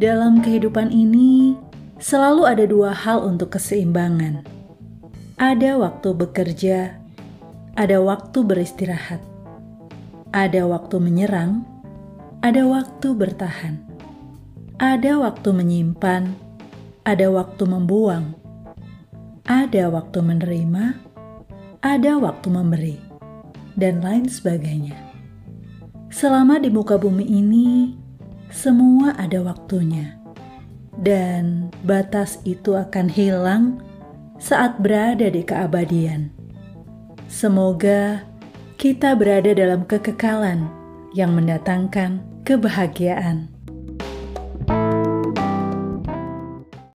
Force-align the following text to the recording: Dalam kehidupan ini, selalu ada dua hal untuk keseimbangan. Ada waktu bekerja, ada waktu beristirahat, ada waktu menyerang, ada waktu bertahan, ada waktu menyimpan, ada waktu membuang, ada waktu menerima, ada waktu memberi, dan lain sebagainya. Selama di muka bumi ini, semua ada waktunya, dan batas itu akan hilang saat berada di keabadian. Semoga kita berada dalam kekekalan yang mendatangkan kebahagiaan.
Dalam 0.00 0.40
kehidupan 0.40 0.88
ini, 0.96 1.60
selalu 2.00 2.48
ada 2.48 2.64
dua 2.64 2.96
hal 2.96 3.20
untuk 3.20 3.52
keseimbangan. 3.52 4.40
Ada 5.36 5.76
waktu 5.76 6.16
bekerja, 6.16 6.96
ada 7.76 8.00
waktu 8.00 8.40
beristirahat, 8.40 9.20
ada 10.32 10.64
waktu 10.64 10.96
menyerang, 11.04 11.68
ada 12.40 12.64
waktu 12.64 13.12
bertahan, 13.12 13.76
ada 14.80 15.20
waktu 15.20 15.52
menyimpan, 15.52 16.32
ada 17.04 17.28
waktu 17.28 17.68
membuang, 17.68 18.32
ada 19.44 19.92
waktu 19.92 20.18
menerima, 20.24 20.96
ada 21.84 22.12
waktu 22.16 22.48
memberi, 22.48 22.96
dan 23.76 24.00
lain 24.00 24.24
sebagainya. 24.32 24.96
Selama 26.08 26.56
di 26.56 26.72
muka 26.72 26.96
bumi 26.96 27.28
ini, 27.28 28.00
semua 28.60 29.16
ada 29.16 29.40
waktunya, 29.40 30.20
dan 31.00 31.72
batas 31.80 32.36
itu 32.44 32.76
akan 32.76 33.08
hilang 33.08 33.80
saat 34.36 34.76
berada 34.84 35.32
di 35.32 35.40
keabadian. 35.40 36.28
Semoga 37.24 38.20
kita 38.76 39.16
berada 39.16 39.56
dalam 39.56 39.88
kekekalan 39.88 40.68
yang 41.16 41.32
mendatangkan 41.32 42.20
kebahagiaan. 42.44 43.48